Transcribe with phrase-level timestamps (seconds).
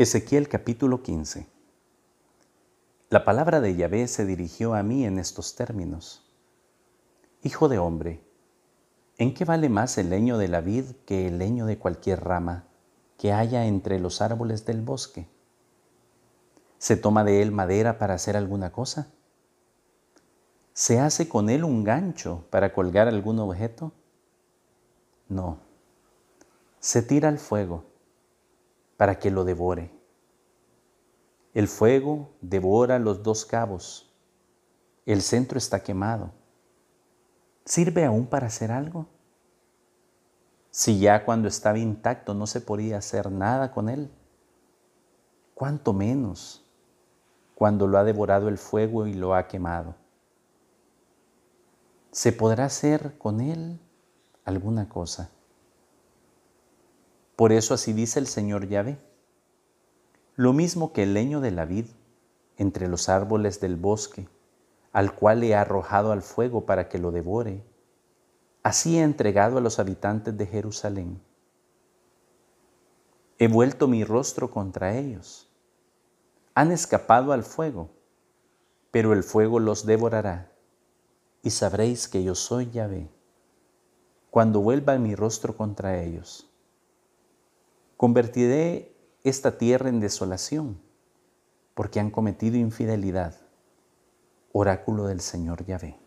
[0.00, 1.46] Ezequiel capítulo 15
[3.10, 6.24] La palabra de Yahvé se dirigió a mí en estos términos.
[7.42, 8.24] Hijo de hombre,
[9.18, 12.64] ¿en qué vale más el leño de la vid que el leño de cualquier rama
[13.18, 15.28] que haya entre los árboles del bosque?
[16.78, 19.12] ¿Se toma de él madera para hacer alguna cosa?
[20.72, 23.92] ¿Se hace con él un gancho para colgar algún objeto?
[25.28, 25.58] No.
[26.78, 27.89] Se tira al fuego
[29.00, 29.90] para que lo devore.
[31.54, 34.14] El fuego devora los dos cabos.
[35.06, 36.32] El centro está quemado.
[37.64, 39.06] ¿Sirve aún para hacer algo?
[40.68, 44.10] Si ya cuando estaba intacto no se podía hacer nada con él,
[45.54, 46.70] cuánto menos
[47.54, 49.94] cuando lo ha devorado el fuego y lo ha quemado.
[52.10, 53.80] ¿Se podrá hacer con él
[54.44, 55.30] alguna cosa?
[57.40, 58.98] Por eso así dice el Señor Yahvé.
[60.36, 61.86] Lo mismo que el leño de la vid
[62.58, 64.28] entre los árboles del bosque,
[64.92, 67.64] al cual he arrojado al fuego para que lo devore,
[68.62, 71.18] así he entregado a los habitantes de Jerusalén.
[73.38, 75.50] He vuelto mi rostro contra ellos.
[76.54, 77.88] Han escapado al fuego,
[78.90, 80.52] pero el fuego los devorará,
[81.42, 83.08] y sabréis que yo soy Yahvé,
[84.30, 86.49] cuando vuelva mi rostro contra ellos.
[88.00, 90.80] Convertiré esta tierra en desolación,
[91.74, 93.34] porque han cometido infidelidad.
[94.52, 95.98] Oráculo del Señor Yahvé.